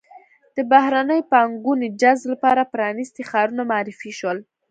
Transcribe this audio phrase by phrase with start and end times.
[0.55, 4.37] د بهرنۍ پانګونې جذب لپاره پرانیستي ښارونه معرفي شول.